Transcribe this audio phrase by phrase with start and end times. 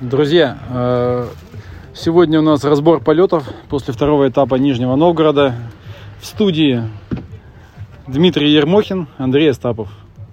[0.00, 1.28] Друзья, э,
[1.94, 5.54] сегодня у нас разбор полетов после второго этапа Нижнего Новгорода.
[6.20, 6.82] В студии
[8.06, 9.88] Дмитрий Ермохин, Андрей Остапов.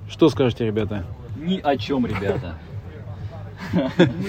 [0.10, 1.06] Что скажете, ребята?
[1.38, 2.56] Ни о чем, ребята.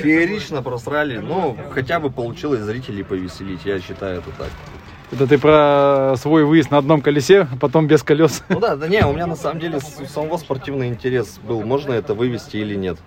[0.03, 1.19] Феерично просрали.
[1.19, 4.49] Ну, хотя бы получилось зрителей повеселить, я считаю это так.
[5.13, 8.45] Это ты про свой выезд на одном колесе, а потом без колес.
[8.49, 11.93] Ну да, да не, у меня на самом деле у самого спортивный интерес был, можно
[11.93, 12.99] это вывести или нет.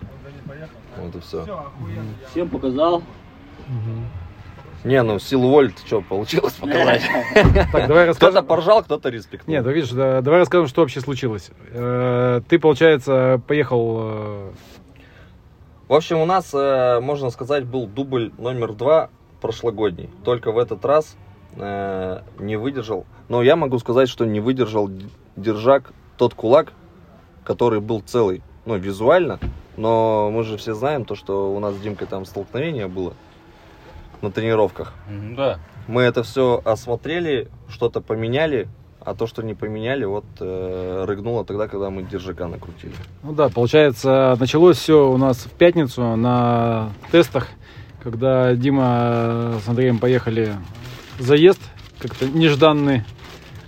[0.98, 1.46] Вот и все.
[2.32, 3.04] Всем показал.
[4.84, 7.02] Не, ну силу воли ты что, получилось показать?
[7.72, 8.46] Так, давай Кто-то расскажем.
[8.46, 9.54] поржал, кто-то респектнул.
[9.56, 11.52] Нет, ну видишь, да, давай расскажем, что вообще случилось.
[11.72, 14.00] Э, Ты, получается, поехал...
[14.02, 14.52] э,
[15.88, 20.10] В общем, у нас, э, можно сказать, был дубль номер два прошлогодний.
[20.26, 21.16] Только в этот раз
[21.56, 23.06] не выдержал.
[23.30, 24.90] Но я могу сказать, что не выдержал
[25.36, 26.74] держак тот кулак,
[27.46, 29.40] который был целый, ну, визуально.
[29.78, 33.14] Но мы же все знаем то, что у нас с Димкой там столкновение было
[34.22, 34.94] на тренировках.
[35.36, 35.60] Да.
[35.88, 38.68] Мы это все осмотрели, что-то поменяли,
[39.02, 42.94] а то, что не поменяли, вот э, рыгнуло тогда, когда мы держака накрутили.
[43.22, 47.50] Ну да, получается, началось все у нас в пятницу на тестах,
[48.02, 50.54] когда Дима с Андреем поехали
[51.20, 51.60] в заезд,
[52.00, 53.04] как-то нежданный.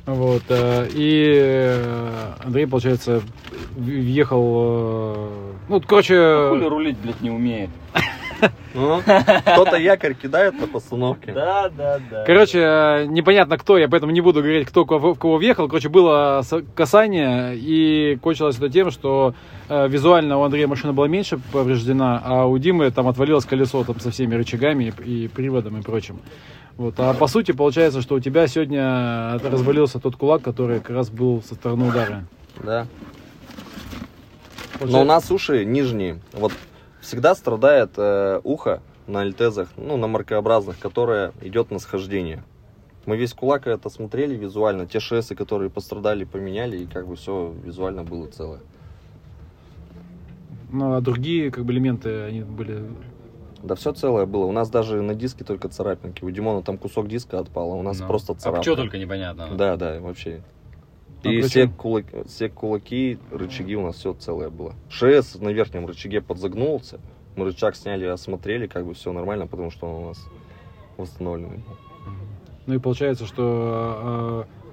[0.05, 3.23] Вот, э, и э, Андрей, получается,
[3.75, 7.71] въехал, э, ну, короче, Хули рулить, блядь, не умеет.
[8.75, 11.31] Ну, кто-то якорь кидает на постановке.
[11.31, 12.23] Да, да, да.
[12.25, 15.67] короче, э, непонятно кто, я поэтому не буду говорить, кто кого- в кого въехал.
[15.67, 16.43] Короче, было
[16.75, 19.33] касание, и кончилось это тем, что
[19.69, 23.99] э, визуально у Андрея машина была меньше повреждена, а у Димы там отвалилось колесо там
[24.01, 26.19] со всеми рычагами и, и приводом и прочим.
[26.75, 26.95] Вот.
[26.97, 31.41] А по сути получается, что у тебя сегодня развалился тот кулак, который как раз был
[31.47, 32.25] со стороны удара.
[32.61, 32.87] Да.
[34.81, 36.19] Но у нас уши нижние.
[36.33, 36.51] Вот
[37.05, 42.43] всегда страдает э, ухо на альтезах, ну, на маркообразных, которое идет на схождение.
[43.05, 44.87] Мы весь кулак это смотрели визуально.
[44.87, 48.59] Те шесы, которые пострадали, поменяли, и как бы все визуально было целое.
[50.71, 52.83] Ну, а другие как бы элементы, они были...
[53.63, 54.45] Да все целое было.
[54.45, 56.23] У нас даже на диске только царапинки.
[56.23, 58.07] У Димона там кусок диска отпал, а у нас Ну.
[58.07, 58.67] просто А царапинки.
[58.67, 59.49] что только непонятно.
[59.55, 60.41] Да, да, вообще.
[61.25, 64.73] А И причем- все, кулаки, все кулаки, рычаги у нас все целое было.
[64.89, 66.99] ШС на верхнем рычаге подзагнулся.
[67.35, 70.25] Мы рычаг сняли, осмотрели, как бы все нормально, потому что он у нас
[70.97, 71.57] восстановленный.
[71.57, 71.75] был.
[72.67, 74.64] Ну и получается, что э,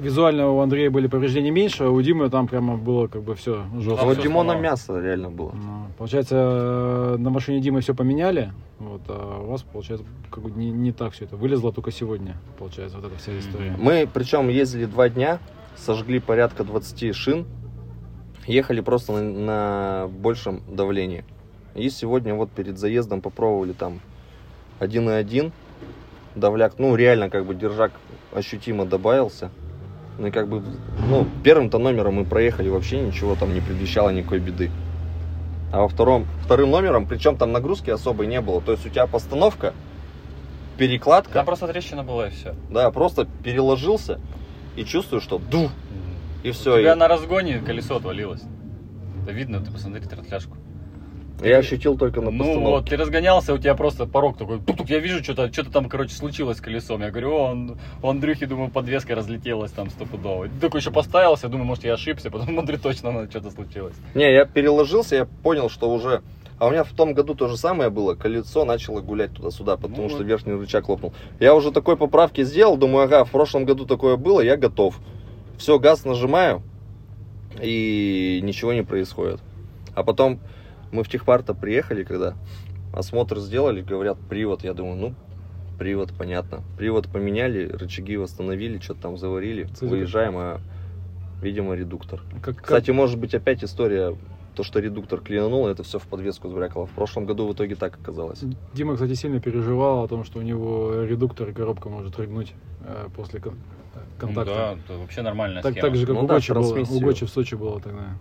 [0.00, 3.64] визуально у Андрея были повреждения меньше, а у Димы там прямо было как бы все
[3.74, 4.04] А жестко.
[4.04, 4.62] вот всё Димона сломалось.
[4.70, 5.52] мясо реально было.
[5.52, 10.50] Ну, Получается, э, на машине Димы все поменяли, вот, а у вас, получается, как бы
[10.50, 11.36] не, не так все это.
[11.36, 13.74] Вылезло только сегодня, получается, вот эта вся история.
[13.78, 15.38] Мы, причем, ездили два дня,
[15.76, 17.46] сожгли порядка 20 шин,
[18.46, 21.24] ехали просто на, на большем давлении.
[21.74, 24.00] И сегодня вот перед заездом попробовали там
[24.80, 25.52] 1.1
[26.34, 27.92] давляк, ну реально как бы держак
[28.32, 29.50] ощутимо добавился.
[30.18, 30.62] Ну и как бы,
[31.08, 34.70] ну, первым-то номером мы проехали вообще ничего там не предвещало никакой беды.
[35.72, 38.60] А во втором, вторым номером, причем там нагрузки особой не было.
[38.60, 39.74] То есть у тебя постановка,
[40.76, 42.54] перекладка, Там просто трещина была и все.
[42.70, 44.20] да, просто переложился
[44.76, 45.70] и чувствую, что ду,
[46.42, 46.80] и У все.
[46.80, 48.42] тебя на разгоне колесо отвалилось.
[49.22, 50.56] Это видно, ты посмотри тротляшку.
[51.42, 52.66] Я ощутил только на Ну постановке.
[52.70, 56.14] вот, ты разгонялся, у тебя просто порог такой, тук-тук, я вижу, что-то что там, короче,
[56.14, 57.00] случилось с колесом.
[57.02, 60.48] Я говорю, о, он, у Андрюхи, думаю, подвеска разлетелась там стопудово.
[60.48, 63.94] Ты такой еще поставился, думаю, может, я ошибся, потом смотрю, точно что-то случилось.
[64.14, 66.22] Не, я переложился, я понял, что уже...
[66.58, 68.16] А у меня в том году то же самое было.
[68.16, 70.26] Колесо начало гулять туда-сюда, потому Ну что вот.
[70.26, 71.12] верхний рычаг лопнул.
[71.38, 74.98] Я уже такой поправки сделал, думаю, ага, в прошлом году такое было, я готов.
[75.56, 76.62] Все, газ нажимаю,
[77.62, 79.40] и ничего не происходит.
[79.94, 80.40] А потом
[80.92, 82.34] мы в техпарта приехали, когда
[82.92, 84.64] осмотр сделали, говорят, привод.
[84.64, 85.14] Я думаю, ну,
[85.78, 86.62] привод, понятно.
[86.76, 89.64] Привод поменяли, рычаги восстановили, что-то там заварили.
[89.64, 90.60] Кстати, Выезжаем, а,
[91.42, 92.20] видимо, редуктор.
[92.42, 94.16] Как, как- Кстати, может быть, опять история,
[94.54, 96.86] то, что редуктор клинанул, это все в подвеску зврякало.
[96.86, 98.40] В прошлом году в итоге так оказалось.
[98.72, 102.54] Дима, кстати, сильно переживал о том, что у него редуктор и коробка может рыгнуть
[102.84, 103.58] э, после кон-
[104.18, 104.50] контакта.
[104.50, 105.86] Ну да, это вообще нормальная так, схема.
[105.88, 107.00] так же, как Ну у, да, Гочи было, у.
[107.00, 108.16] Гочи в Сочи было тогда.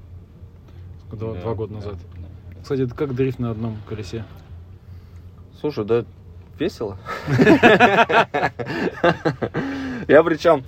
[1.11, 1.95] Два, Да, два года да, назад.
[2.17, 2.27] да.
[2.67, 4.25] Кстати, это как дрифт на одном колесе.
[5.61, 6.03] Слушай, да
[6.59, 6.97] весело.
[10.09, 10.65] Я причем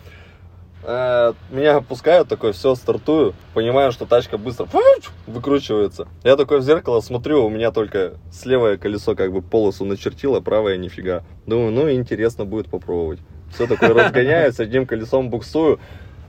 [0.84, 4.66] э, меня пускают такой, все, стартую, понимаю, что тачка быстро
[5.28, 6.08] выкручивается.
[6.24, 8.44] Я такой в зеркало смотрю, у меня только с
[8.78, 11.26] колесо как бы полосу начертило, правое нифига.
[11.48, 13.20] Думаю, ну интересно будет попробовать.
[13.54, 15.82] Все такое разгоняюсь, одним колесом буксую.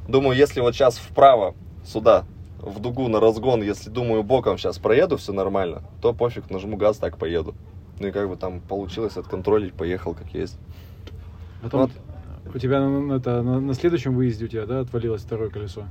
[0.08, 2.25] Думаю, если вот сейчас вправо сюда
[2.62, 6.98] в дугу на разгон, если думаю боком сейчас проеду, все нормально, то пофиг, нажму газ,
[6.98, 7.54] так поеду.
[7.98, 10.58] Ну и как бы там получилось отконтролить, поехал как есть.
[11.62, 12.54] Потом Вот.
[12.54, 15.84] у тебя на, это, на, на следующем выезде у тебя, да, отвалилось второе колесо?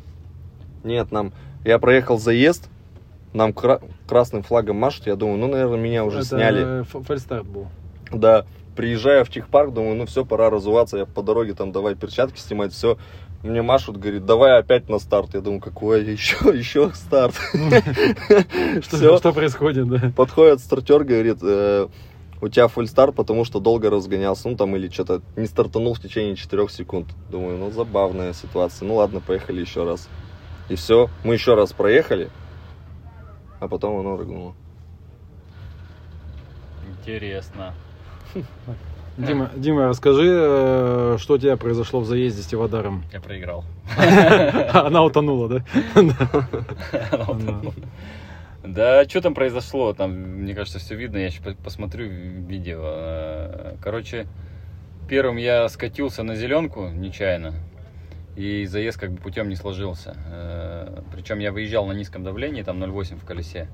[0.84, 1.34] Нет, нам,
[1.66, 2.70] я проехал заезд,
[3.34, 6.84] нам кра- красным флагом машут, я думаю, ну, наверное, меня уже Это сняли.
[6.84, 7.68] фальстарт был.
[8.12, 8.46] Да,
[8.76, 12.74] приезжаю в техпарк, думаю, ну все, пора разуваться, я по дороге там давай перчатки снимать,
[12.74, 12.98] все.
[13.42, 15.34] Мне машут, говорит, давай опять на старт.
[15.34, 17.36] Я думаю, какой еще, еще старт.
[18.82, 20.12] Что, происходит, да?
[20.16, 21.88] подходит стартер, говорит, «Э,
[22.42, 26.00] у тебя фулл старт, потому что долго разгонялся, ну там или что-то не стартанул в
[26.00, 27.08] течение 4 секунд.
[27.30, 28.88] Думаю, ну забавная ситуация.
[28.88, 30.10] Ну ладно, поехали еще раз.
[30.70, 32.30] И все, мы еще раз проехали,
[33.60, 34.54] а потом оно рыгнуло.
[36.90, 37.74] Интересно.
[39.20, 43.04] Дима, Дима, расскажи, э, что у тебя произошло в заезде с Тивадаром?
[43.12, 43.66] Я проиграл.
[44.74, 45.66] Она утонула, да?
[48.64, 49.94] Да, что там произошло?
[49.94, 51.18] Там, мне кажется, все видно.
[51.18, 52.80] Я сейчас посмотрю видео.
[52.82, 54.26] Э, Короче,
[55.10, 57.56] первым я скатился на зеленку нечаянно.
[58.38, 60.16] И заезд как бы путем не сложился.
[61.12, 63.68] Причем я выезжал на низком давлении, там 0,8 в колесе.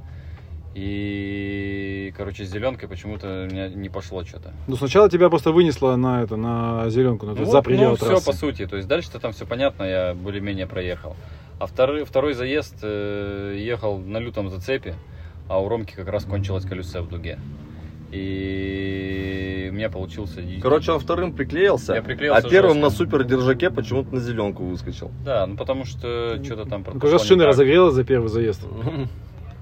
[0.75, 4.51] И, короче, с зеленкой почему-то у меня не пошло что-то.
[4.67, 8.07] Ну, сначала тебя просто вынесло на это, на зеленку, ну, то есть за пределы все
[8.07, 8.25] трассы.
[8.25, 8.67] по сути.
[8.67, 11.15] То есть дальше-то там все понятно, я более-менее проехал.
[11.59, 14.95] А второй, второй заезд э, ехал на лютом зацепе,
[15.47, 17.39] а у Ромки как раз кончилось колесо в дуге.
[18.11, 20.41] И у меня получился...
[20.61, 22.89] Короче, он вторым приклеился, Я приклеился а первым жестко.
[22.89, 25.09] на супер держаке почему-то на зеленку выскочил.
[25.23, 28.61] Да, ну потому что что-то там Ну, как раз шина разогрелась за первый заезд.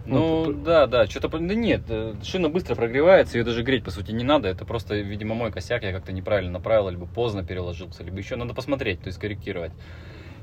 [0.05, 1.29] Ну, Ну, да, да, что-то...
[1.29, 4.49] Да нет, э, шина быстро прогревается, ее даже греть, по сути, не надо.
[4.49, 8.53] Это просто, видимо, мой косяк, я как-то неправильно направил, либо поздно переложился, либо еще надо
[8.53, 9.71] посмотреть, то есть корректировать.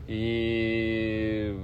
[0.08, 1.58] И...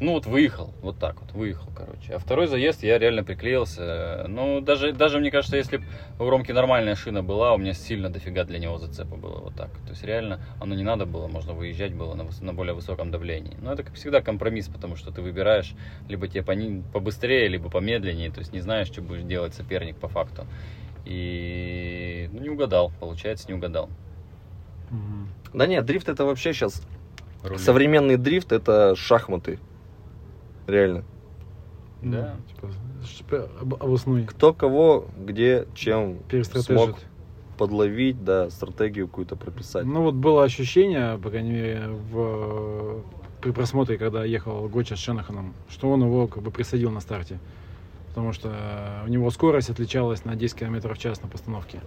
[0.00, 2.14] Ну вот выехал, вот так вот, выехал, короче.
[2.14, 4.24] А второй заезд я реально приклеился.
[4.28, 5.84] Ну, даже, даже мне кажется, если бы
[6.18, 9.70] у Ромки нормальная шина была, у меня сильно дофига для него зацепа было вот так.
[9.84, 13.58] То есть реально оно не надо было, можно выезжать было на, на более высоком давлении.
[13.60, 15.74] Но это, как всегда, компромисс, потому что ты выбираешь
[16.08, 20.08] либо тебе пони- побыстрее, либо помедленнее, то есть не знаешь, что будешь делать соперник по
[20.08, 20.46] факту.
[21.04, 23.90] И ну, не угадал, получается, не угадал.
[25.52, 26.82] Да нет, дрифт это вообще сейчас
[27.42, 27.58] Рули.
[27.58, 29.58] современный дрифт это шахматы.
[30.70, 31.04] Реально.
[32.02, 32.36] Да.
[32.62, 33.48] Ну, типа,
[33.80, 34.24] обоснуй.
[34.24, 36.18] Кто кого, где, чем
[36.54, 36.98] смог
[37.58, 39.84] подловить, да, стратегию какую-то прописать.
[39.84, 43.02] Ну вот было ощущение, по крайней мере, в,
[43.42, 47.38] при просмотре, когда ехал Гоча с Шенаханом, что он его как бы присадил на старте.
[48.08, 48.50] Потому что
[49.06, 51.80] у него скорость отличалась на 10 км в час на постановке.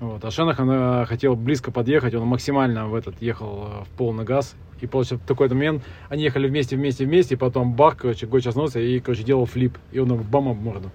[0.00, 0.24] Вот.
[0.24, 4.54] А Шенахан э, хотел близко подъехать, он максимально в этот ехал э, в полный газ.
[4.84, 8.50] И получился в такой момент, они ехали вместе, вместе, вместе, и потом бах, короче, Гоча
[8.50, 9.78] остановился и, короче, делал флип.
[9.92, 10.90] И он ему бам об морду.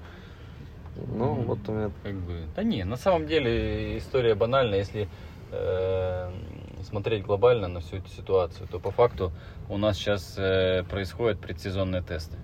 [0.96, 2.44] Ну, вот у меня Как бы.
[2.56, 5.08] Да не, на самом деле история банальная, если
[5.52, 6.32] э,
[6.84, 9.32] смотреть глобально на всю эту ситуацию, то по факту
[9.70, 12.38] у нас сейчас э, происходят предсезонные тесты.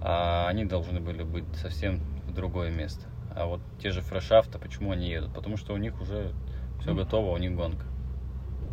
[0.00, 3.02] А они должны были быть совсем в другое место.
[3.36, 5.34] А вот те же фрешафты, почему они едут?
[5.34, 6.32] Потому что у них уже
[6.80, 7.84] все готово, у них гонка.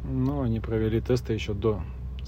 [0.03, 1.81] Ну, они провели тесты еще до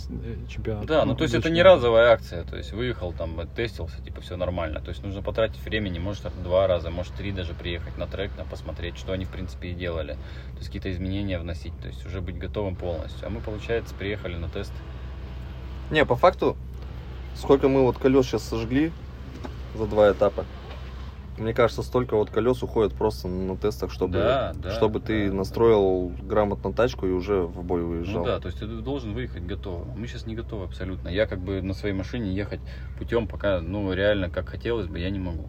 [0.10, 0.88] э, чемпионата.
[0.88, 4.38] Да, ну то есть это не разовая акция, то есть выехал там, тестился, типа все
[4.38, 4.80] нормально.
[4.80, 8.46] То есть нужно потратить времени, может два раза, может три даже приехать на трек, на
[8.46, 10.14] посмотреть, что они в принципе и делали.
[10.14, 13.26] То есть какие-то изменения вносить, то есть уже быть готовым полностью.
[13.26, 14.74] А мы, получается, приехали на тест.
[15.92, 16.56] Не, по факту,
[17.36, 18.92] сколько мы вот колес сейчас сожгли
[19.76, 20.46] за два этапа,
[21.38, 25.36] мне кажется, столько вот колес уходит просто на тестах, чтобы, Да, да, чтобы ты да.
[25.36, 28.22] настроил грамотно тачку и уже в бой выезжал.
[28.22, 29.90] Ну да, то есть ты должен выехать готовым.
[29.98, 31.10] Мы сейчас не готовы абсолютно.
[31.10, 32.60] Я как бы на своей машине ехать
[32.98, 35.48] путем пока, ну реально, как хотелось бы, я не могу.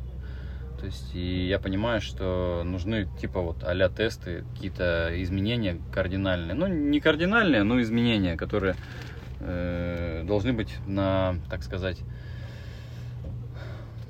[0.79, 6.55] То есть, и я понимаю, что нужны типа вот а тесты, какие-то изменения кардинальные.
[6.55, 8.75] Ну, не кардинальные, но изменения, которые
[9.41, 12.01] э, должны быть на, так сказать,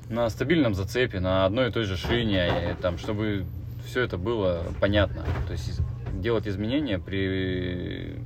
[0.09, 3.45] на стабильном зацепе, на одной и той же шине, и там, чтобы
[3.85, 5.23] все это было понятно.
[5.47, 5.81] То есть
[6.13, 8.19] делать изменения при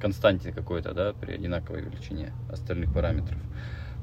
[0.00, 3.38] константе какой-то, да, при одинаковой величине остальных параметров.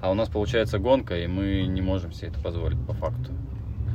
[0.01, 3.31] А у нас получается гонка, и мы не можем себе это позволить по факту.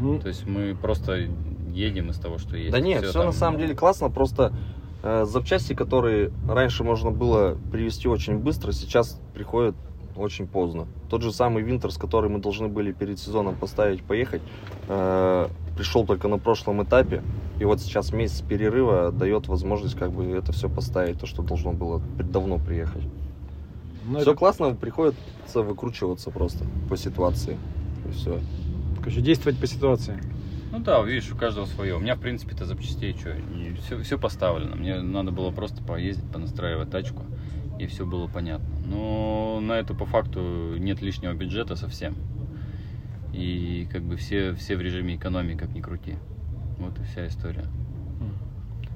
[0.00, 1.28] Ну, То есть мы просто
[1.72, 2.72] едем из того, что есть.
[2.72, 4.52] Да нет, все там- на самом деле классно, просто
[5.02, 9.76] э, запчасти, которые раньше можно было привезти очень быстро, сейчас приходят
[10.20, 10.86] очень поздно.
[11.08, 14.42] Тот же самый Винтерс, который мы должны были перед сезоном поставить, поехать,
[14.88, 17.22] э, пришел только на прошлом этапе,
[17.58, 21.72] и вот сейчас месяц перерыва дает возможность как бы это все поставить, то, что должно
[21.72, 23.02] было давно приехать.
[24.06, 27.58] Ну, Все это, классно, приходится выкручиваться просто по ситуации.
[28.08, 28.40] И все.
[28.98, 30.20] короче, действовать по ситуации.
[30.72, 31.96] Ну да, видишь, у каждого свое.
[31.96, 33.34] У меня, в принципе-то запчастей что,
[33.82, 34.76] все, все поставлено.
[34.76, 37.24] Мне надо было просто поездить, понастраивать тачку,
[37.78, 38.66] и все было понятно.
[38.90, 42.16] Но на это по факту нет лишнего бюджета совсем.
[43.32, 46.16] И как бы все, все в режиме экономии, как ни крути.
[46.78, 47.66] Вот и вся история.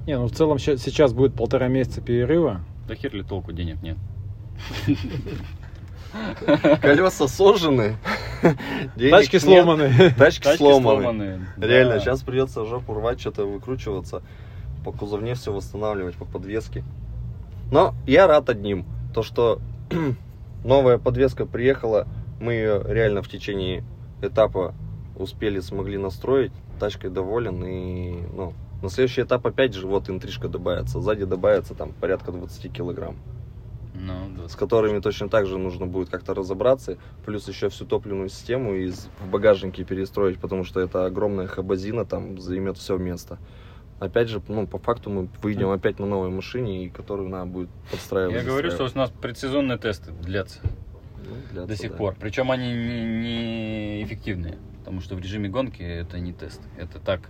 [0.05, 2.59] Не, ну в целом сейчас будет полтора месяца перерыва.
[2.87, 3.97] Да хер ли толку, денег нет.
[6.81, 7.95] Колеса сожжены.
[8.97, 10.13] Тачки сломаны.
[10.17, 11.39] Тачки, сломаны.
[11.57, 14.21] Реально, сейчас придется жопу рвать, что-то выкручиваться.
[14.83, 16.83] По кузовне все восстанавливать, по подвеске.
[17.71, 18.85] Но я рад одним.
[19.13, 19.59] То, что
[20.63, 22.07] новая подвеска приехала,
[22.39, 23.83] мы ее реально в течение
[24.21, 24.73] этапа
[25.15, 26.51] успели, смогли настроить.
[26.79, 27.63] Тачкой доволен.
[27.63, 30.99] И ну, на следующий этап опять же вот интрижка добавится.
[30.99, 33.15] Сзади добавится там порядка 20 килограмм.
[33.93, 34.49] Ну, да.
[34.49, 36.97] С которыми точно так же нужно будет как-то разобраться.
[37.25, 42.37] Плюс еще всю топливную систему из, в багажнике перестроить, потому что это огромная хабазина, там
[42.39, 43.37] займет все место.
[43.99, 47.69] Опять же, ну, по факту мы выйдем опять на новой машине, и которую надо будет
[47.89, 48.35] подстраивать.
[48.35, 50.59] Я говорю, что у нас предсезонные тесты длятся
[51.17, 51.97] Ну, для до сих да.
[51.97, 52.15] пор.
[52.19, 54.57] Причем они не, не эффективные.
[54.79, 56.61] Потому что в режиме гонки это не тест.
[56.77, 57.21] Это так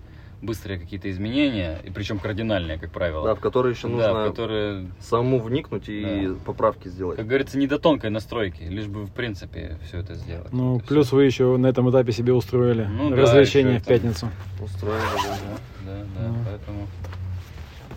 [0.45, 3.25] быстрые какие-то изменения, и причем кардинальные, как правило.
[3.27, 6.35] Да, в которые еще Да, нужно в которые, самому вникнуть и Да.
[6.45, 7.17] поправки сделать.
[7.17, 10.51] как говорится, не до тонкой настройки, лишь бы в принципе все это сделать.
[10.53, 11.15] Ну, и плюс всё.
[11.17, 14.29] вы еще на этом этапе себе устроили Ну да, развлечение еще в это- пятницу.
[14.63, 15.37] Устроили, да.
[15.85, 16.35] Да, да, Ну.
[16.45, 16.87] поэтому.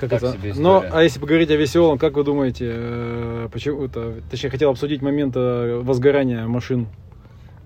[0.01, 0.33] Как Так это?
[0.33, 0.91] себе Но, история.
[0.95, 5.35] а если поговорить о веселом, как вы думаете, э, почему это, точнее, хотел обсудить момент
[5.37, 6.87] э, возгорания машин.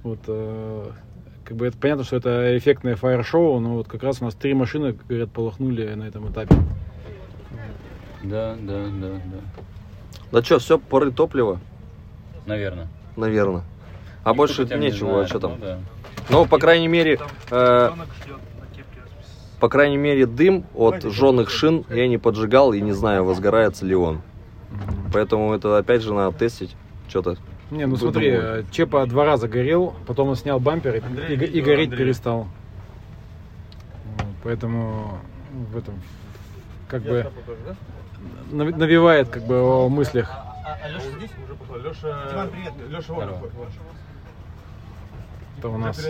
[0.03, 0.91] Вот, э,
[1.45, 4.55] как бы это понятно, что это эффектное фаер-шоу, но вот как раз у нас три
[4.55, 6.55] машины, говорят, полыхнули на этом этапе.
[8.23, 9.41] Да, да, да, да.
[10.31, 11.61] Да что, все, поры топлива,
[12.47, 12.89] Наверное.
[13.17, 13.65] наверное.
[14.25, 15.53] А больше Хотя не нечего, знаю, а что там?
[15.53, 15.79] ну да.
[16.31, 17.19] Ну, по крайней мере,
[17.51, 17.91] э,
[19.59, 23.95] по крайней мере, дым от жженых шин я не поджигал и не знаю, возгорается ли
[23.97, 24.23] он.
[25.13, 26.75] Поэтому это опять же надо тестить.
[27.09, 27.37] Что-то.
[27.73, 28.47] Не, ну смотри, думать.
[28.47, 31.88] э, Чепа два раза горел, потом он снял бампер и, Андрей, и го- и гореть
[31.88, 32.05] Андрей.
[32.05, 32.47] перестал.
[34.45, 35.19] Поэтому
[35.52, 35.95] ну, в этом
[36.88, 37.31] как бы
[38.50, 40.31] нави- навевает как бы о мыслях.
[40.35, 41.31] А Леша здесь?
[41.45, 41.79] Уже пошла.
[41.79, 42.49] Леша...
[42.91, 43.38] Леша вон Здорово.
[43.38, 43.73] выходит.
[45.59, 46.09] Это у нас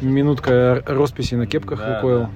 [0.00, 2.20] минутка росписи на кепках Да, Лукойл.
[2.22, 2.28] да,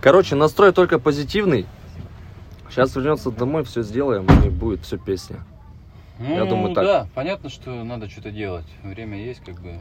[0.00, 1.66] Короче, настрой только позитивный.
[2.70, 5.38] Сейчас вернется домой, все сделаем, и будет все песня.
[6.18, 6.84] Ну, Я думаю, так.
[6.84, 8.66] да, понятно, что надо что-то делать.
[8.82, 9.78] Время есть, как бы.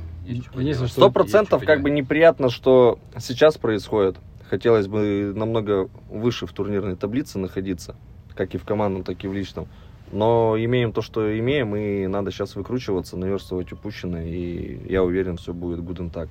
[0.88, 4.18] Сто процентов как бы неприятно, что сейчас происходит.
[4.50, 7.96] Хотелось бы намного выше в турнирной таблице находиться,
[8.36, 9.68] как и в командном, так и в личном.
[10.12, 15.54] Но имеем то, что имеем, и надо сейчас выкручиваться, наверстывать упущенное, и я уверен, все
[15.54, 16.30] будет and так.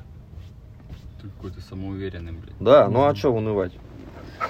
[1.20, 2.54] Ты какой-то самоуверенный, блин.
[2.58, 3.72] Да, ну а что унывать?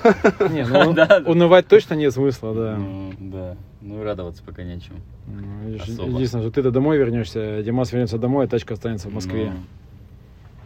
[0.51, 2.77] Не, ну Да, унывать точно нет смысла, да.
[2.77, 3.57] Ну, да.
[3.81, 4.97] Ну, и радоваться пока нечем.
[5.27, 5.69] Ну.
[5.69, 9.53] Единственное, что ты-то домой вернешься, Димас вернется домой, а тачка останется в Москве.
[9.53, 9.61] Ну,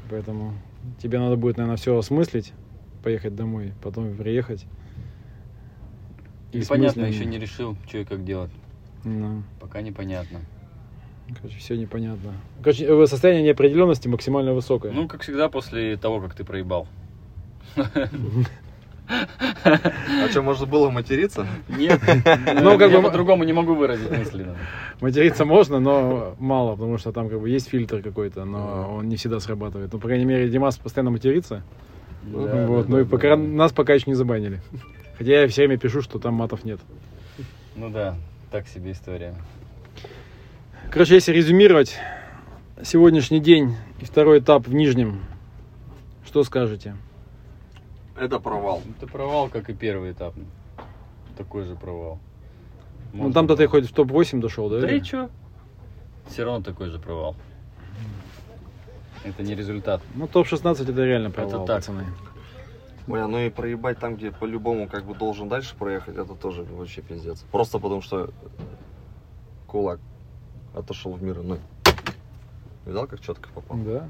[0.08, 0.54] Поэтому
[1.02, 2.52] тебе надо будет, наверное, все осмыслить,
[3.02, 4.66] поехать домой, потом приехать.
[6.52, 8.50] И понятно, смысленно- еще не решил, что и как делать.
[9.04, 10.40] Ну, Пока непонятно.
[11.40, 12.32] короче, все непонятно.
[12.62, 14.92] Короче, э, состояние неопределенности максимально высокое.
[14.92, 16.88] Ну, как всегда, после того, как ты проебал.
[19.64, 21.46] А что, можно было материться?
[21.68, 22.00] Нет,
[22.62, 24.46] Ну, как я бы- по-другому не могу выразить мысли.
[25.00, 29.16] Материться можно, но мало, потому что там как бы есть фильтр какой-то, но он не
[29.16, 29.92] всегда срабатывает.
[29.92, 31.62] Ну, по крайней мере, Димас постоянно матерится.
[32.22, 33.36] Да, вот, да, ну и пока да.
[33.36, 34.60] нас пока еще не забанили.
[35.18, 36.80] Хотя я все время пишу, что там матов нет.
[37.76, 38.16] Ну да,
[38.50, 39.34] так себе история.
[40.90, 41.96] Короче, если резюмировать
[42.82, 45.20] сегодняшний день и второй этап в Нижнем,
[46.26, 46.96] что скажете?
[48.16, 48.82] Это провал.
[48.96, 50.34] Это провал, как и первый этап.
[51.36, 52.18] Такой же провал.
[53.12, 54.80] Ну Можно там-то ты хоть в топ-8 дошел, да?
[54.80, 54.98] Да или?
[54.98, 55.30] и чё?
[56.26, 57.34] Все равно такой же провал.
[59.24, 60.00] Это не результат.
[60.14, 61.78] Ну топ-16 это реально провал, так.
[61.78, 62.06] пацаны.
[63.06, 67.02] Ой, ну и проебать там, где по-любому как бы должен дальше проехать, это тоже вообще
[67.02, 67.44] пиздец.
[67.50, 68.30] Просто потому что
[69.66, 69.98] кулак
[70.74, 71.58] отошел в мир иной.
[72.86, 73.78] Видал, как четко попал?
[73.78, 74.08] Да.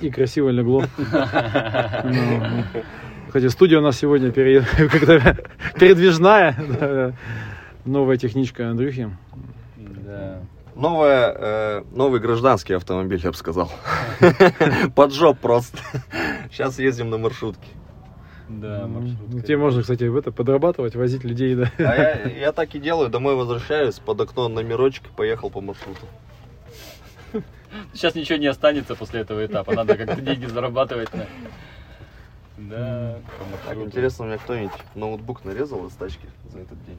[0.00, 0.84] И красиво легло.
[3.28, 5.36] Ну, Кстати, студия у нас сегодня пере- как-то
[5.78, 7.14] передвижная.
[7.84, 9.14] Новая техничка Андрюхи.
[9.76, 10.40] Да.
[10.74, 13.70] Новая, э, новый гражданский автомобиль, я бы сказал.
[14.94, 15.76] Поджоп просто.
[16.50, 17.66] Сейчас ездим на маршрутке.
[18.48, 19.42] Да, Ну, маршрутка.
[19.46, 21.70] Тебе можно, кстати, в это подрабатывать, возить людей, да.
[21.78, 26.00] А я, я так и делаю, домой возвращаюсь, под окно номерочек поехал по маршруту.
[27.92, 29.74] Сейчас ничего не останется после этого этапа.
[29.74, 31.12] Надо как-то деньги зарабатывать.
[31.12, 31.26] на-
[32.58, 33.86] Да, Так, маршруту.
[33.86, 36.98] интересно, у меня кто-нибудь ноутбук нарезал из тачки за этот день?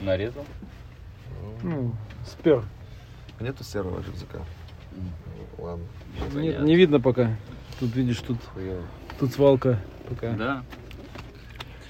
[0.00, 0.44] Нарезал?
[1.62, 1.92] Ну,
[2.26, 2.64] спер.
[3.40, 4.40] Нету серого рюкзака?
[5.58, 5.84] Ладно.
[6.34, 7.36] Нет, не видно пока.
[7.78, 8.82] Тут видишь, тут, хуёво.
[9.20, 9.78] тут свалка
[10.08, 10.32] пока.
[10.32, 10.62] Да.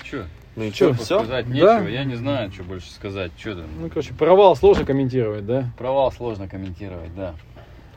[0.03, 0.27] Че?
[0.55, 1.19] Ну и Чё, что, все?
[1.21, 1.53] Сказать Да.
[1.55, 3.33] нечего, я не знаю, что больше сказать.
[3.39, 3.67] Что там?
[3.81, 5.71] Ну, короче, провал сложно комментировать, да?
[5.79, 7.35] Провал сложно комментировать, да.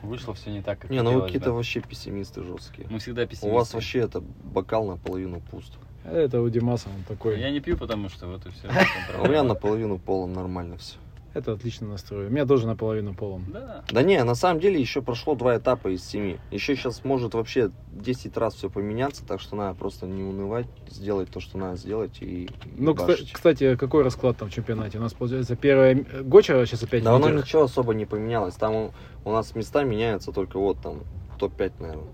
[0.02, 1.56] Вышло все не так, как Не, ну вы какие-то бы.
[1.56, 2.86] вообще пессимисты жесткие.
[2.90, 3.48] Мы всегда пессимисты.
[3.48, 5.74] У вас вообще это бокал наполовину пуст.
[6.04, 7.38] Это у Димаса он такой.
[7.38, 8.68] Я не пью, потому что вот и все.
[9.18, 10.96] А у меня наполовину полон нормально все.
[11.32, 12.26] Это отлично настрой.
[12.26, 13.46] У меня тоже наполовину полом.
[13.52, 13.84] Да.
[13.90, 16.38] Да не, на самом деле еще прошло два этапа из семи.
[16.50, 21.30] Еще сейчас может вообще 10 раз все поменяться, так что надо просто не унывать, сделать
[21.30, 23.32] то, что надо сделать и, Ну, кста- башить.
[23.32, 24.98] кстати, какой расклад там в чемпионате?
[24.98, 25.94] У нас, получается, первая...
[26.12, 28.54] э, Гоча сейчас опять Да оно ничего особо не поменялось.
[28.56, 28.90] Там у,
[29.24, 31.00] у нас места меняются только вот там
[31.38, 32.04] топ-5, наверное.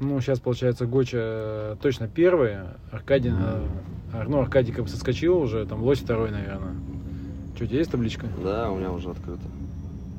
[0.00, 2.56] Ну, сейчас, получается, Гоча э, точно первый.
[2.92, 3.30] Аркадий,
[4.14, 6.74] Ар- ну, Аркадий как бы соскочил уже, там Лось второй, наверное.
[7.58, 8.28] Что, у тебя есть табличка?
[8.44, 9.42] Да, у меня уже открыто.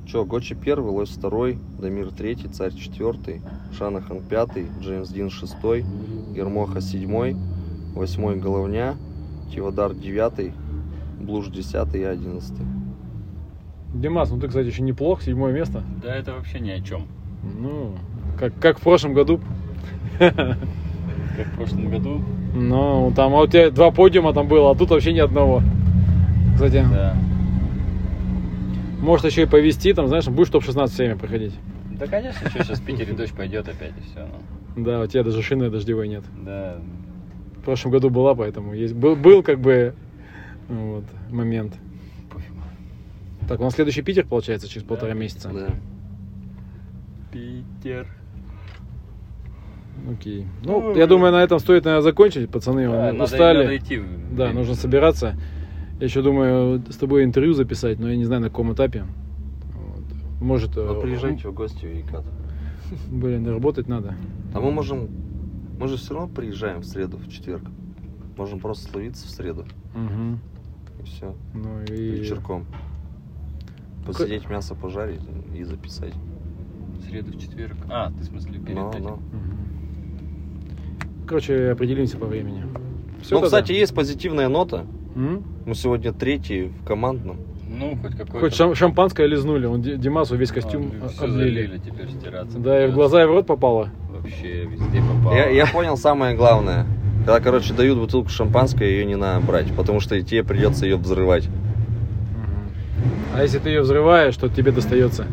[0.05, 3.41] Че, Гочи первый, Лось второй, Дамир третий, Царь четвертый,
[3.77, 5.85] Шанахан пятый, Джеймс Дин шестой,
[6.35, 7.37] Ермоха седьмой,
[7.95, 8.97] восьмой Головня,
[9.53, 10.51] Тивадар девятый,
[11.17, 12.65] Блуж десятый и одиннадцатый.
[13.93, 15.81] Димас, ну ты, кстати, еще неплох, седьмое место.
[16.03, 17.03] Да, это вообще ни о чем.
[17.41, 17.93] Ну,
[18.37, 19.39] как, как в прошлом году.
[20.17, 22.21] Как в прошлом году.
[22.53, 25.61] Ну, там, а у тебя два подиума там было, а тут вообще ни одного.
[26.59, 27.15] Кстати, Да.
[28.99, 31.53] может еще и повести, там, знаешь, будешь топ-16 все время проходить.
[31.97, 34.27] Да, конечно, что сейчас в Питере дождь пойдет опять и все.
[34.75, 34.83] Ну.
[34.83, 36.25] Да, у тебя даже шины дождевой нет.
[36.45, 36.75] Да.
[37.55, 39.93] В прошлом году была, поэтому есть, был, был как бы
[40.67, 41.75] вот, момент.
[43.47, 45.49] Так, у нас следующий Питер, получается, через полтора месяца.
[45.53, 45.67] Да.
[47.31, 48.05] Питер.
[50.11, 50.45] Окей.
[50.65, 52.49] Ну, я думаю, на этом стоит, наверное, закончить.
[52.49, 53.57] Пацаны Да, надо- устали.
[53.63, 54.01] надо идти.
[54.31, 55.37] Да, нужно собираться.
[55.99, 59.05] Я еще думаю с тобой интервью записать, но я не знаю, на каком этапе.
[59.75, 60.03] Вот.
[60.41, 62.23] Может, Вот э, приезжайте в гости в Екат.
[63.11, 64.15] блин, работать надо.
[64.53, 65.09] А мы можем,
[65.79, 67.63] мы же все равно приезжаем в среду, в четверг.
[68.37, 70.39] Можем просто словиться в среду Мгм.
[71.01, 71.35] и все.
[71.53, 72.11] Ну и...
[72.11, 72.65] Вечерком.
[74.05, 75.21] Посидеть, мясо пожарить
[75.53, 76.13] и записать.
[76.97, 77.75] В среду, в четверг.
[77.89, 79.03] А, ты в смысле перед Ну, этим?
[79.03, 79.09] ну.
[79.17, 79.57] Мгм.
[81.27, 82.63] Короче, определимся по времени.
[83.21, 83.45] Всё Ну, тогда?
[83.61, 84.85] кстати, есть позитивная нота.
[85.19, 85.43] М?
[85.65, 87.37] Мы сегодня третий в командном.
[87.67, 88.39] Ну, хоть какой-то.
[88.39, 91.61] Хоть шам- шампанское лизнули, он Ди- Димасу весь костюм А, о- всё облили.
[91.67, 92.57] залили, теперь стираться.
[92.57, 93.89] Да, и в глаза и в рот попало.
[94.09, 95.35] Вообще везде попало.
[95.35, 96.85] Я, я понял самое главное.
[97.25, 101.49] Когда, короче, дают бутылку шампанского, ее не надо брать, потому что тебе придется ее взрывать.
[103.35, 105.25] А если ты ее взрываешь, то тебе достается.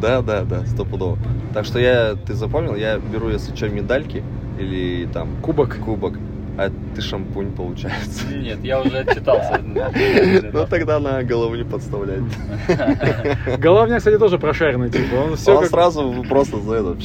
[0.00, 1.18] Да, да, да, стопудово.
[1.52, 4.22] Так что я, ты запомнил, я беру, если что, медальки
[4.58, 5.78] или там Кубок.
[5.84, 6.14] кубок,
[6.56, 8.26] а ты шампунь получается.
[8.34, 9.60] Нет, я уже отчитался.
[9.62, 12.22] Ну тогда на голову не подставлять.
[13.58, 15.14] Головня, кстати, тоже прошаренный, типа.
[15.14, 15.70] Он все Он как...
[15.70, 16.96] сразу просто за это.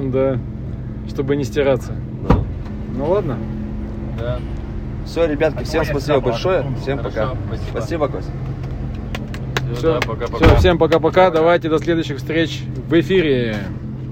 [0.00, 0.38] Да.
[1.08, 1.92] Чтобы не стираться.
[2.28, 2.38] да.
[2.96, 3.38] Ну ладно.
[4.18, 4.40] Да.
[5.04, 6.66] Все, ребятки, всем спасибо большое.
[6.82, 7.34] Всем пока.
[7.70, 8.08] Спасибо.
[8.08, 8.30] Кость.
[9.74, 10.56] Все, пока-пока.
[10.56, 11.30] всем пока-пока.
[11.30, 13.56] Давайте до следующих встреч в эфире.